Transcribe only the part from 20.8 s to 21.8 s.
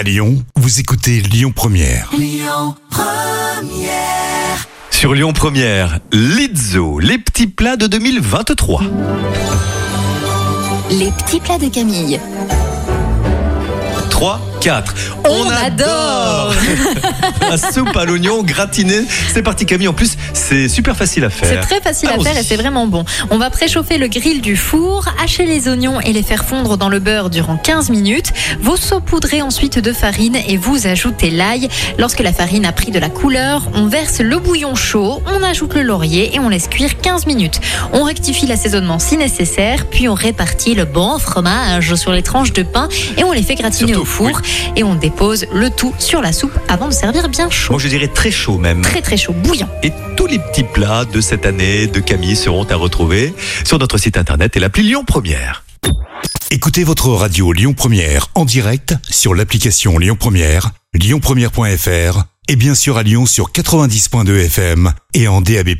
facile à C'est faire. très